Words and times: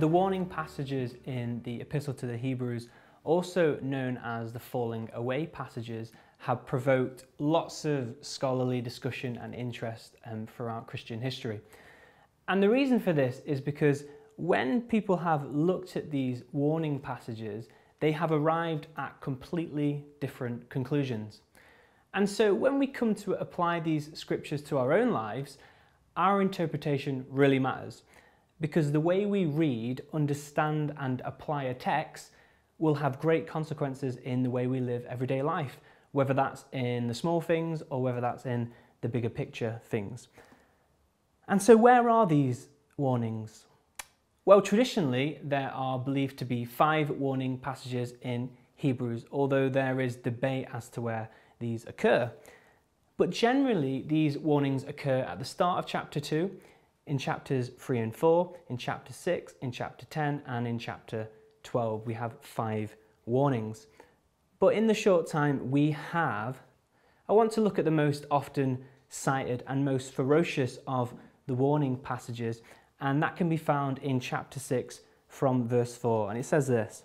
The 0.00 0.08
warning 0.08 0.46
passages 0.46 1.16
in 1.26 1.60
the 1.62 1.82
Epistle 1.82 2.14
to 2.14 2.26
the 2.26 2.38
Hebrews, 2.38 2.88
also 3.22 3.78
known 3.82 4.18
as 4.24 4.50
the 4.50 4.58
falling 4.58 5.10
away 5.12 5.44
passages, 5.44 6.12
have 6.38 6.64
provoked 6.64 7.26
lots 7.38 7.84
of 7.84 8.14
scholarly 8.22 8.80
discussion 8.80 9.36
and 9.36 9.54
interest 9.54 10.16
um, 10.24 10.46
throughout 10.46 10.86
Christian 10.86 11.20
history. 11.20 11.60
And 12.48 12.62
the 12.62 12.70
reason 12.70 12.98
for 12.98 13.12
this 13.12 13.42
is 13.44 13.60
because 13.60 14.04
when 14.36 14.80
people 14.80 15.18
have 15.18 15.44
looked 15.50 15.96
at 15.96 16.10
these 16.10 16.44
warning 16.52 16.98
passages, 16.98 17.68
they 18.00 18.12
have 18.12 18.32
arrived 18.32 18.86
at 18.96 19.20
completely 19.20 20.06
different 20.18 20.66
conclusions. 20.70 21.42
And 22.14 22.26
so 22.26 22.54
when 22.54 22.78
we 22.78 22.86
come 22.86 23.14
to 23.16 23.34
apply 23.34 23.80
these 23.80 24.18
scriptures 24.18 24.62
to 24.62 24.78
our 24.78 24.94
own 24.94 25.10
lives, 25.10 25.58
our 26.16 26.40
interpretation 26.40 27.26
really 27.28 27.58
matters 27.58 28.02
because 28.60 28.92
the 28.92 29.00
way 29.00 29.26
we 29.26 29.46
read, 29.46 30.02
understand, 30.12 30.94
and 30.98 31.22
apply 31.24 31.64
a 31.64 31.74
text 31.74 32.30
will 32.78 32.94
have 32.94 33.20
great 33.20 33.46
consequences 33.46 34.16
in 34.16 34.42
the 34.42 34.50
way 34.50 34.66
we 34.66 34.80
live 34.80 35.04
everyday 35.06 35.42
life, 35.42 35.78
whether 36.12 36.34
that's 36.34 36.64
in 36.72 37.06
the 37.06 37.14
small 37.14 37.40
things 37.40 37.82
or 37.90 38.02
whether 38.02 38.20
that's 38.20 38.46
in 38.46 38.70
the 39.00 39.08
bigger 39.08 39.28
picture 39.28 39.80
things. 39.86 40.28
And 41.48 41.60
so, 41.60 41.76
where 41.76 42.08
are 42.08 42.26
these 42.26 42.68
warnings? 42.96 43.64
Well, 44.44 44.62
traditionally, 44.62 45.38
there 45.42 45.70
are 45.74 45.98
believed 45.98 46.38
to 46.38 46.44
be 46.44 46.64
five 46.64 47.10
warning 47.10 47.58
passages 47.58 48.14
in 48.22 48.50
Hebrews, 48.76 49.26
although 49.30 49.68
there 49.68 50.00
is 50.00 50.16
debate 50.16 50.66
as 50.72 50.88
to 50.90 51.00
where 51.00 51.28
these 51.58 51.86
occur. 51.86 52.30
But 53.16 53.30
generally, 53.30 54.02
these 54.06 54.38
warnings 54.38 54.84
occur 54.84 55.20
at 55.20 55.38
the 55.38 55.44
start 55.44 55.78
of 55.78 55.86
chapter 55.86 56.20
2, 56.20 56.50
in 57.10 57.18
chapters 57.18 57.70
3 57.76 57.98
and 57.98 58.16
4, 58.16 58.56
in 58.68 58.78
chapter 58.78 59.12
6, 59.12 59.54
in 59.62 59.72
chapter 59.72 60.06
10, 60.06 60.42
and 60.46 60.66
in 60.66 60.78
chapter 60.78 61.28
12. 61.64 62.06
We 62.06 62.14
have 62.14 62.36
five 62.40 62.94
warnings. 63.26 63.88
But 64.60 64.74
in 64.74 64.86
the 64.86 64.94
short 64.94 65.26
time 65.26 65.72
we 65.72 65.90
have, 65.90 66.62
I 67.28 67.32
want 67.32 67.50
to 67.52 67.60
look 67.60 67.80
at 67.80 67.84
the 67.84 67.90
most 67.90 68.26
often 68.30 68.84
cited 69.08 69.64
and 69.66 69.84
most 69.84 70.12
ferocious 70.12 70.78
of 70.86 71.12
the 71.48 71.54
warning 71.54 71.96
passages, 71.96 72.62
and 73.00 73.20
that 73.24 73.36
can 73.36 73.48
be 73.48 73.56
found 73.56 73.98
in 73.98 74.20
chapter 74.20 74.60
6 74.60 75.00
from 75.26 75.66
verse 75.66 75.96
4. 75.96 76.30
And 76.30 76.38
it 76.38 76.44
says 76.44 76.68
this 76.68 77.02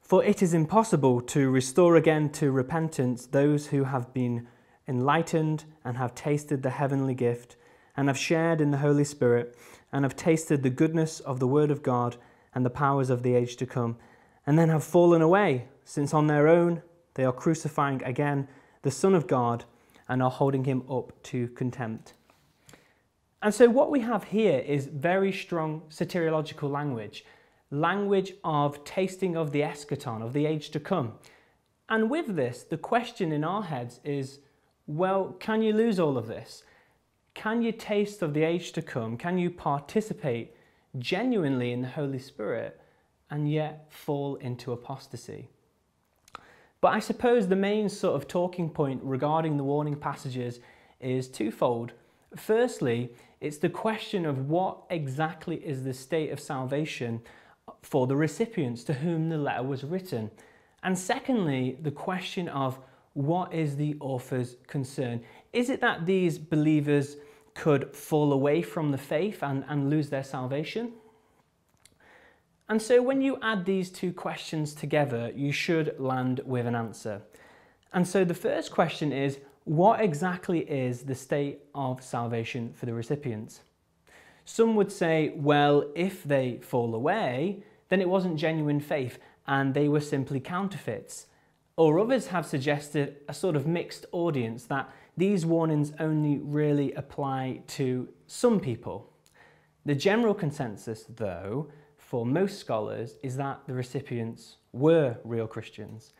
For 0.00 0.24
it 0.24 0.42
is 0.42 0.54
impossible 0.54 1.20
to 1.20 1.50
restore 1.50 1.94
again 1.94 2.30
to 2.30 2.50
repentance 2.50 3.26
those 3.26 3.68
who 3.68 3.84
have 3.84 4.12
been 4.12 4.48
enlightened 4.88 5.64
and 5.84 5.96
have 5.96 6.16
tasted 6.16 6.64
the 6.64 6.70
heavenly 6.70 7.14
gift, 7.14 7.56
and 7.96 8.08
have 8.08 8.18
shared 8.18 8.60
in 8.60 8.70
the 8.70 8.78
Holy 8.78 9.04
Spirit, 9.04 9.56
and 9.92 10.04
have 10.04 10.16
tasted 10.16 10.62
the 10.62 10.70
goodness 10.70 11.20
of 11.20 11.40
the 11.40 11.46
Word 11.46 11.70
of 11.70 11.82
God 11.82 12.16
and 12.54 12.64
the 12.64 12.70
powers 12.70 13.10
of 13.10 13.22
the 13.22 13.34
age 13.34 13.56
to 13.56 13.66
come, 13.66 13.96
and 14.46 14.58
then 14.58 14.68
have 14.68 14.84
fallen 14.84 15.22
away, 15.22 15.68
since 15.84 16.12
on 16.12 16.26
their 16.26 16.48
own 16.48 16.82
they 17.14 17.24
are 17.24 17.32
crucifying 17.32 18.02
again 18.02 18.48
the 18.82 18.90
Son 18.90 19.14
of 19.14 19.26
God 19.26 19.64
and 20.08 20.22
are 20.22 20.30
holding 20.30 20.64
him 20.64 20.82
up 20.90 21.12
to 21.24 21.48
contempt. 21.48 22.14
And 23.42 23.54
so, 23.54 23.68
what 23.68 23.90
we 23.90 24.00
have 24.00 24.24
here 24.24 24.58
is 24.58 24.86
very 24.86 25.32
strong 25.32 25.82
soteriological 25.88 26.70
language, 26.70 27.24
language 27.70 28.32
of 28.44 28.84
tasting 28.84 29.36
of 29.36 29.52
the 29.52 29.60
eschaton, 29.60 30.22
of 30.22 30.32
the 30.32 30.46
age 30.46 30.70
to 30.70 30.80
come. 30.80 31.14
And 31.88 32.10
with 32.10 32.34
this, 32.36 32.64
the 32.64 32.78
question 32.78 33.32
in 33.32 33.44
our 33.44 33.62
heads 33.62 34.00
is 34.04 34.40
well, 34.86 35.34
can 35.40 35.62
you 35.62 35.72
lose 35.72 35.98
all 35.98 36.16
of 36.16 36.28
this? 36.28 36.62
Can 37.36 37.60
you 37.60 37.70
taste 37.70 38.22
of 38.22 38.32
the 38.32 38.42
age 38.42 38.72
to 38.72 38.82
come? 38.82 39.18
Can 39.18 39.36
you 39.36 39.50
participate 39.50 40.56
genuinely 40.98 41.70
in 41.70 41.82
the 41.82 41.88
Holy 41.88 42.18
Spirit 42.18 42.80
and 43.30 43.52
yet 43.52 43.86
fall 43.90 44.36
into 44.36 44.72
apostasy? 44.72 45.50
But 46.80 46.94
I 46.94 46.98
suppose 46.98 47.46
the 47.46 47.54
main 47.54 47.90
sort 47.90 48.16
of 48.16 48.26
talking 48.26 48.70
point 48.70 49.02
regarding 49.04 49.58
the 49.58 49.64
warning 49.64 49.96
passages 49.96 50.60
is 50.98 51.28
twofold. 51.28 51.92
Firstly, 52.34 53.12
it's 53.42 53.58
the 53.58 53.68
question 53.68 54.24
of 54.24 54.48
what 54.48 54.78
exactly 54.88 55.56
is 55.56 55.84
the 55.84 55.92
state 55.92 56.30
of 56.30 56.40
salvation 56.40 57.20
for 57.82 58.06
the 58.06 58.16
recipients 58.16 58.82
to 58.84 58.94
whom 58.94 59.28
the 59.28 59.36
letter 59.36 59.62
was 59.62 59.84
written. 59.84 60.30
And 60.82 60.98
secondly, 60.98 61.76
the 61.82 61.90
question 61.90 62.48
of 62.48 62.78
what 63.12 63.52
is 63.52 63.76
the 63.76 63.96
author's 64.00 64.56
concern? 64.66 65.20
Is 65.52 65.68
it 65.68 65.82
that 65.82 66.06
these 66.06 66.38
believers 66.38 67.16
could 67.56 67.94
fall 67.94 68.32
away 68.32 68.62
from 68.62 68.92
the 68.92 68.98
faith 68.98 69.42
and, 69.42 69.64
and 69.68 69.90
lose 69.90 70.10
their 70.10 70.22
salvation? 70.22 70.92
And 72.68 72.82
so 72.82 73.00
when 73.02 73.20
you 73.22 73.38
add 73.42 73.64
these 73.64 73.90
two 73.90 74.12
questions 74.12 74.74
together, 74.74 75.32
you 75.34 75.52
should 75.52 75.98
land 75.98 76.40
with 76.44 76.66
an 76.66 76.74
answer. 76.74 77.22
And 77.92 78.06
so 78.06 78.24
the 78.24 78.34
first 78.34 78.70
question 78.72 79.12
is 79.12 79.38
what 79.64 80.00
exactly 80.00 80.60
is 80.60 81.02
the 81.02 81.14
state 81.14 81.60
of 81.74 82.02
salvation 82.02 82.72
for 82.74 82.86
the 82.86 82.94
recipients? 82.94 83.60
Some 84.44 84.76
would 84.76 84.92
say, 84.92 85.32
well, 85.34 85.90
if 85.94 86.22
they 86.24 86.58
fall 86.62 86.94
away, 86.94 87.62
then 87.88 88.00
it 88.00 88.08
wasn't 88.08 88.38
genuine 88.38 88.80
faith 88.80 89.18
and 89.46 89.74
they 89.74 89.88
were 89.88 90.00
simply 90.00 90.40
counterfeits. 90.40 91.26
Or 91.76 91.98
others 91.98 92.28
have 92.28 92.46
suggested 92.46 93.16
a 93.28 93.34
sort 93.34 93.54
of 93.54 93.66
mixed 93.66 94.06
audience 94.12 94.64
that 94.66 94.90
these 95.16 95.46
warnings 95.46 95.92
only 95.98 96.38
really 96.38 96.92
apply 96.92 97.62
to 97.68 98.08
some 98.26 98.60
people. 98.60 99.12
The 99.84 99.94
general 99.94 100.34
consensus, 100.34 101.04
though, 101.08 101.68
for 101.96 102.26
most 102.26 102.58
scholars 102.58 103.16
is 103.22 103.36
that 103.36 103.60
the 103.66 103.72
recipients 103.72 104.56
were 104.72 105.16
real 105.24 105.46
Christians 105.46 106.12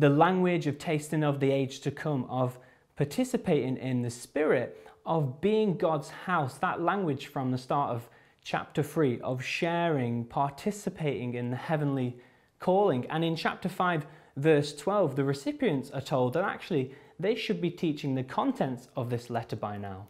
the 0.00 0.08
language 0.08 0.66
of 0.66 0.78
tasting 0.78 1.22
of 1.22 1.40
the 1.40 1.50
age 1.50 1.80
to 1.80 1.90
come, 1.90 2.24
of 2.30 2.58
participating 2.96 3.76
in 3.76 4.00
the 4.00 4.10
spirit, 4.10 4.88
of 5.04 5.42
being 5.42 5.76
God's 5.76 6.08
house, 6.08 6.56
that 6.58 6.80
language 6.80 7.26
from 7.26 7.50
the 7.50 7.58
start 7.58 7.90
of 7.90 8.08
chapter 8.42 8.82
3, 8.82 9.20
of 9.20 9.44
sharing, 9.44 10.24
participating 10.24 11.34
in 11.34 11.50
the 11.50 11.56
heavenly 11.56 12.16
calling. 12.58 13.06
And 13.10 13.22
in 13.22 13.36
chapter 13.36 13.68
5, 13.68 14.06
verse 14.36 14.74
12, 14.74 15.16
the 15.16 15.24
recipients 15.24 15.90
are 15.90 16.00
told 16.00 16.32
that 16.32 16.44
actually 16.44 16.94
they 17.20 17.34
should 17.34 17.60
be 17.60 17.70
teaching 17.70 18.14
the 18.14 18.22
contents 18.22 18.88
of 18.96 19.10
this 19.10 19.30
letter 19.30 19.56
by 19.56 19.76
now. 19.76 20.08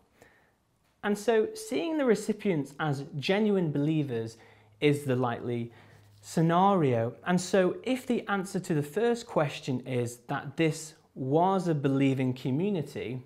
And 1.03 1.17
so, 1.17 1.49
seeing 1.55 1.97
the 1.97 2.05
recipients 2.05 2.75
as 2.79 3.05
genuine 3.19 3.73
believers 3.73 4.37
is 4.81 5.05
the 5.05 5.17
likely 5.17 5.73
scenario. 6.21 7.15
And 7.27 7.41
so, 7.41 7.77
if 7.85 8.07
the 8.07 8.27
answer 8.29 8.61
to 8.61 8.75
the 8.75 8.83
first 8.83 9.27
question 9.27 9.81
is 9.87 10.19
that 10.29 10.57
this 10.57 10.95
was 11.15 11.69
a 11.69 11.75
believing 11.75 12.35
community, 12.35 13.23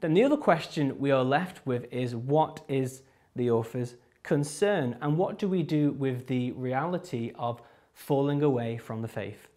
then 0.00 0.14
the 0.14 0.22
other 0.22 0.36
question 0.36 0.98
we 0.98 1.10
are 1.10 1.24
left 1.24 1.66
with 1.66 1.86
is 1.92 2.14
what 2.14 2.62
is 2.68 3.02
the 3.34 3.50
author's 3.50 3.96
concern 4.22 4.96
and 5.00 5.16
what 5.16 5.38
do 5.38 5.48
we 5.48 5.62
do 5.62 5.92
with 5.92 6.26
the 6.26 6.52
reality 6.52 7.32
of 7.36 7.62
falling 7.94 8.42
away 8.42 8.76
from 8.76 9.02
the 9.02 9.08
faith? 9.08 9.48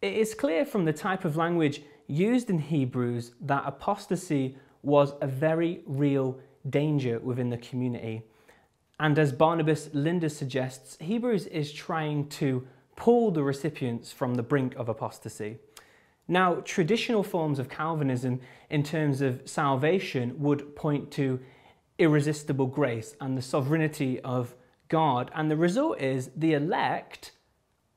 It 0.00 0.14
is 0.14 0.34
clear 0.34 0.64
from 0.64 0.84
the 0.84 0.92
type 0.92 1.24
of 1.24 1.36
language 1.36 1.82
used 2.06 2.50
in 2.50 2.58
Hebrews 2.58 3.32
that 3.40 3.64
apostasy 3.66 4.56
was 4.82 5.12
a 5.20 5.26
very 5.26 5.82
real 5.86 6.38
danger 6.70 7.18
within 7.18 7.50
the 7.50 7.58
community. 7.58 8.22
And 9.00 9.18
as 9.18 9.32
Barnabas 9.32 9.88
Lindars 9.88 10.36
suggests, 10.36 10.96
Hebrews 11.00 11.46
is 11.46 11.72
trying 11.72 12.28
to 12.30 12.66
pull 12.94 13.32
the 13.32 13.42
recipients 13.42 14.12
from 14.12 14.36
the 14.36 14.42
brink 14.42 14.76
of 14.76 14.88
apostasy. 14.88 15.58
Now, 16.28 16.56
traditional 16.56 17.22
forms 17.22 17.58
of 17.58 17.68
Calvinism 17.68 18.40
in 18.70 18.82
terms 18.84 19.20
of 19.20 19.42
salvation 19.46 20.34
would 20.40 20.76
point 20.76 21.10
to 21.12 21.40
irresistible 21.98 22.66
grace 22.66 23.16
and 23.20 23.36
the 23.36 23.42
sovereignty 23.42 24.20
of 24.20 24.54
God, 24.88 25.30
and 25.34 25.50
the 25.50 25.56
result 25.56 26.00
is 26.00 26.30
the 26.36 26.52
elect 26.54 27.32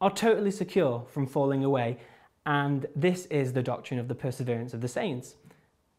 are 0.02 0.12
totally 0.12 0.52
secure 0.52 1.06
from 1.08 1.28
falling 1.28 1.64
away, 1.64 1.98
and 2.46 2.88
this 2.96 3.28
is 3.28 3.54
the 3.54 3.64
doctrine 3.64 4.00
of 4.00 4.08
the 4.08 4.16
perseverance 4.16 4.74
of 4.74 4.82
the 4.82 4.88
saints. 4.88 5.36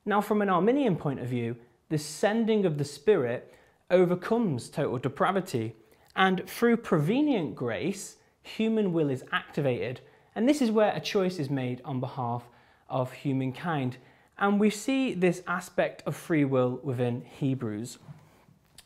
Now, 0.04 0.20
from 0.20 0.42
an 0.42 0.50
Arminian 0.50 0.96
point 0.96 1.20
of 1.20 1.28
view, 1.28 1.56
the 1.88 1.98
sending 1.98 2.66
of 2.66 2.78
the 2.78 2.84
Spirit 2.84 3.54
overcomes 3.90 4.68
total 4.68 4.98
depravity. 4.98 5.76
And 6.16 6.48
through 6.48 6.78
prevenient 6.78 7.54
grace, 7.54 8.16
human 8.42 8.92
will 8.92 9.10
is 9.10 9.24
activated. 9.30 10.00
And 10.34 10.48
this 10.48 10.60
is 10.60 10.70
where 10.70 10.92
a 10.94 11.00
choice 11.00 11.38
is 11.38 11.50
made 11.50 11.80
on 11.84 12.00
behalf 12.00 12.48
of 12.88 13.12
humankind. 13.12 13.98
And 14.38 14.58
we 14.58 14.70
see 14.70 15.14
this 15.14 15.42
aspect 15.46 16.02
of 16.06 16.16
free 16.16 16.44
will 16.44 16.80
within 16.82 17.22
Hebrews. 17.38 17.98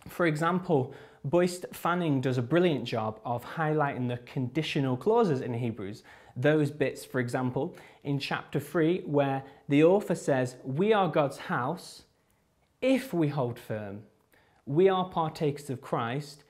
For 0.09 0.27
example, 0.27 0.93
Buist 1.29 1.75
Fanning 1.75 2.21
does 2.21 2.39
a 2.39 2.43
brilliant 2.43 2.85
job 2.85 3.21
of 3.25 3.45
highlighting 3.45 4.09
the 4.09 4.19
conditional 4.19 4.97
clauses 4.97 5.41
in 5.41 5.55
Hebrews. 5.55 6.03
Those 6.37 6.71
bits, 6.71 7.05
for 7.05 7.19
example, 7.19 7.77
in 8.05 8.19
chapter 8.19 8.61
3, 8.61 9.03
where 9.07 9.43
the 9.69 9.83
author 9.85 10.15
says, 10.15 10.57
We 10.63 10.93
are 10.93 11.09
God's 11.09 11.39
house 11.39 12.05
if 12.81 13.13
we 13.13 13.29
hold 13.29 13.59
firm 13.59 14.03
we 14.67 14.89
are 14.89 15.09
partakers 15.09 15.71
of 15.71 15.81
Christ 15.81 16.43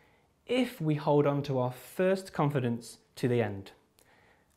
if 0.47 0.81
we 0.81 0.95
hold 0.95 1.27
on 1.27 1.43
to 1.43 1.59
our 1.59 1.73
first 1.73 2.33
confidence 2.33 2.99
to 3.17 3.29
the 3.29 3.43
end. 3.43 3.73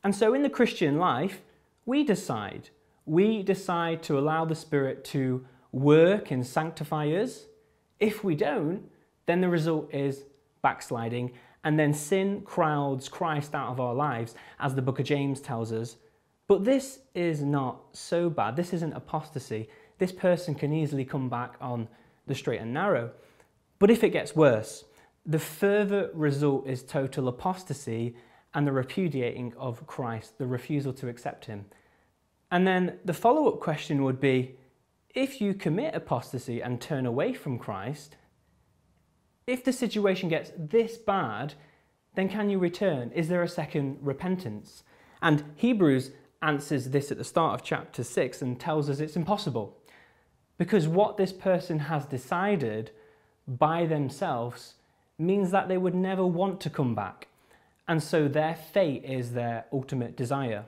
And 0.02 0.14
so 0.14 0.32
in 0.32 0.42
the 0.42 0.50
Christian 0.50 0.98
life, 0.98 1.42
we 1.84 2.02
decide. 2.02 2.70
We 3.04 3.42
decide 3.42 4.02
to 4.04 4.18
allow 4.18 4.46
the 4.46 4.54
Spirit 4.54 5.04
to 5.06 5.44
work 5.72 6.30
and 6.30 6.46
sanctify 6.46 7.08
us. 7.08 7.46
If 7.98 8.24
we 8.24 8.34
don't, 8.34 8.88
then 9.30 9.40
the 9.40 9.48
result 9.48 9.94
is 9.94 10.24
backsliding, 10.60 11.30
and 11.62 11.78
then 11.78 11.94
sin 11.94 12.40
crowds 12.40 13.08
Christ 13.08 13.54
out 13.54 13.70
of 13.70 13.78
our 13.78 13.94
lives, 13.94 14.34
as 14.58 14.74
the 14.74 14.82
book 14.82 14.98
of 14.98 15.06
James 15.06 15.40
tells 15.40 15.72
us. 15.72 15.96
But 16.48 16.64
this 16.64 16.98
is 17.14 17.42
not 17.42 17.80
so 17.92 18.28
bad. 18.28 18.56
This 18.56 18.72
isn't 18.72 18.92
apostasy. 18.92 19.68
This 19.98 20.10
person 20.10 20.56
can 20.56 20.72
easily 20.72 21.04
come 21.04 21.28
back 21.28 21.54
on 21.60 21.86
the 22.26 22.34
straight 22.34 22.60
and 22.60 22.74
narrow. 22.74 23.12
But 23.78 23.90
if 23.90 24.02
it 24.02 24.10
gets 24.10 24.34
worse, 24.34 24.84
the 25.24 25.38
further 25.38 26.10
result 26.12 26.66
is 26.66 26.82
total 26.82 27.28
apostasy 27.28 28.16
and 28.52 28.66
the 28.66 28.72
repudiating 28.72 29.54
of 29.56 29.86
Christ, 29.86 30.38
the 30.38 30.46
refusal 30.46 30.92
to 30.94 31.08
accept 31.08 31.44
him. 31.44 31.66
And 32.50 32.66
then 32.66 32.98
the 33.04 33.14
follow 33.14 33.46
up 33.46 33.60
question 33.60 34.02
would 34.02 34.20
be 34.20 34.56
if 35.14 35.40
you 35.40 35.54
commit 35.54 35.94
apostasy 35.94 36.60
and 36.60 36.80
turn 36.80 37.06
away 37.06 37.32
from 37.32 37.58
Christ, 37.58 38.16
if 39.50 39.64
the 39.64 39.72
situation 39.72 40.28
gets 40.28 40.52
this 40.56 40.96
bad, 40.96 41.54
then 42.14 42.28
can 42.28 42.48
you 42.48 42.58
return? 42.58 43.10
Is 43.12 43.28
there 43.28 43.42
a 43.42 43.48
second 43.48 43.98
repentance? 44.00 44.84
And 45.20 45.42
Hebrews 45.56 46.12
answers 46.40 46.90
this 46.90 47.10
at 47.10 47.18
the 47.18 47.24
start 47.24 47.54
of 47.54 47.66
chapter 47.66 48.04
6 48.04 48.42
and 48.42 48.58
tells 48.58 48.88
us 48.88 49.00
it's 49.00 49.16
impossible. 49.16 49.76
Because 50.56 50.86
what 50.86 51.16
this 51.16 51.32
person 51.32 51.80
has 51.80 52.06
decided 52.06 52.92
by 53.46 53.86
themselves 53.86 54.74
means 55.18 55.50
that 55.50 55.68
they 55.68 55.78
would 55.78 55.94
never 55.94 56.24
want 56.24 56.60
to 56.60 56.70
come 56.70 56.94
back. 56.94 57.28
And 57.88 58.02
so 58.02 58.28
their 58.28 58.54
fate 58.54 59.04
is 59.04 59.32
their 59.32 59.64
ultimate 59.72 60.16
desire. 60.16 60.64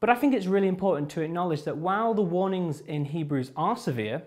But 0.00 0.10
I 0.10 0.14
think 0.14 0.34
it's 0.34 0.46
really 0.46 0.68
important 0.68 1.10
to 1.12 1.22
acknowledge 1.22 1.64
that 1.64 1.78
while 1.78 2.14
the 2.14 2.22
warnings 2.22 2.80
in 2.82 3.06
Hebrews 3.06 3.52
are 3.56 3.76
severe 3.76 4.22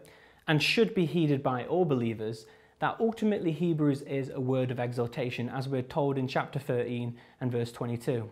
and 0.48 0.62
should 0.62 0.94
be 0.94 1.06
heeded 1.06 1.44
by 1.44 1.66
all 1.66 1.86
believers, 1.86 2.46
that 2.82 2.98
ultimately 3.00 3.52
Hebrews 3.52 4.02
is 4.02 4.32
a 4.34 4.42
word 4.42 4.72
of 4.72 4.80
exhortation, 4.80 5.48
as 5.50 5.70
we're 5.70 5.84
told 5.84 6.18
in 6.18 6.28
chapter 6.28 6.58
13 6.58 7.16
and 7.40 7.52
verse 7.52 7.72
22. 7.72 8.32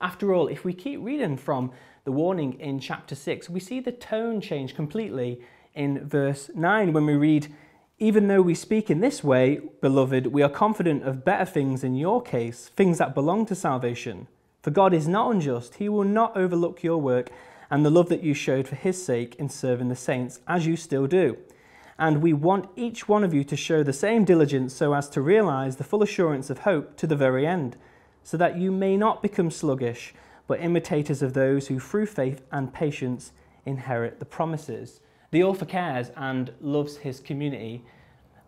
After 0.00 0.32
all, 0.32 0.46
if 0.46 0.64
we 0.64 0.72
keep 0.72 1.00
reading 1.02 1.36
from 1.36 1.72
the 2.04 2.12
warning 2.12 2.60
in 2.60 2.78
chapter 2.78 3.16
6, 3.16 3.50
we 3.50 3.58
see 3.58 3.80
the 3.80 3.90
tone 3.90 4.40
change 4.40 4.76
completely 4.76 5.40
in 5.74 6.06
verse 6.06 6.48
9 6.54 6.92
when 6.92 7.04
we 7.04 7.14
read, 7.14 7.52
Even 7.98 8.28
though 8.28 8.40
we 8.40 8.54
speak 8.54 8.88
in 8.88 9.00
this 9.00 9.24
way, 9.24 9.60
beloved, 9.80 10.28
we 10.28 10.44
are 10.44 10.48
confident 10.48 11.02
of 11.02 11.24
better 11.24 11.44
things 11.44 11.82
in 11.82 11.96
your 11.96 12.22
case, 12.22 12.70
things 12.76 12.98
that 12.98 13.16
belong 13.16 13.46
to 13.46 13.56
salvation. 13.56 14.28
For 14.62 14.70
God 14.70 14.94
is 14.94 15.08
not 15.08 15.28
unjust, 15.28 15.74
He 15.74 15.88
will 15.88 16.04
not 16.04 16.36
overlook 16.36 16.84
your 16.84 16.98
work 16.98 17.30
and 17.68 17.84
the 17.84 17.90
love 17.90 18.10
that 18.10 18.22
you 18.22 18.32
showed 18.32 18.68
for 18.68 18.76
His 18.76 19.04
sake 19.04 19.34
in 19.40 19.48
serving 19.48 19.88
the 19.88 19.96
saints, 19.96 20.38
as 20.46 20.68
you 20.68 20.76
still 20.76 21.08
do 21.08 21.36
and 22.00 22.22
we 22.22 22.32
want 22.32 22.66
each 22.76 23.06
one 23.06 23.22
of 23.22 23.34
you 23.34 23.44
to 23.44 23.56
show 23.56 23.82
the 23.82 23.92
same 23.92 24.24
diligence 24.24 24.74
so 24.74 24.94
as 24.94 25.06
to 25.10 25.20
realize 25.20 25.76
the 25.76 25.84
full 25.84 26.02
assurance 26.02 26.48
of 26.48 26.60
hope 26.60 26.96
to 26.96 27.06
the 27.06 27.14
very 27.14 27.46
end, 27.46 27.76
so 28.24 28.38
that 28.38 28.56
you 28.56 28.72
may 28.72 28.96
not 28.96 29.20
become 29.20 29.50
sluggish, 29.50 30.14
but 30.46 30.62
imitators 30.62 31.20
of 31.20 31.34
those 31.34 31.66
who 31.66 31.78
through 31.78 32.06
faith 32.06 32.40
and 32.50 32.72
patience 32.72 33.32
inherit 33.66 34.18
the 34.18 34.24
promises. 34.24 35.00
The 35.30 35.44
author 35.44 35.66
cares 35.66 36.10
and 36.16 36.50
loves 36.62 36.96
his 36.96 37.20
community, 37.20 37.84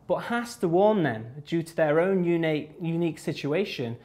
but 0.07 0.25
has 0.25 0.57
to 0.57 0.69
warn 0.69 1.03
them 1.03 1.27
due 1.47 1.63
to 1.63 1.77
their 1.77 2.01
own 2.01 2.25
unique, 2.25 2.71
unique 2.81 3.19
situation, 3.19 3.99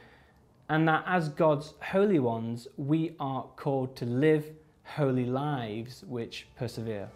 and 0.68 0.86
that 0.90 1.06
as 1.08 1.30
God's 1.30 1.74
holy 1.82 2.20
ones, 2.20 2.68
we 2.76 3.16
are 3.18 3.46
called 3.56 3.96
to 3.96 4.06
live 4.06 4.52
holy 4.84 5.26
lives 5.26 6.04
which 6.06 6.50
persevere. 6.58 7.10